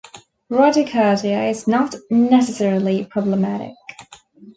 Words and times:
Bradycardia 0.49 1.47
is 1.47 1.67
not 1.67 1.93
necessarily 2.09 3.05
problematic. 3.05 3.75